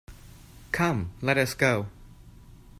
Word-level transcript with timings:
Come, 0.71 1.11
let 1.21 1.37
us 1.37 1.53
go! 1.53 1.85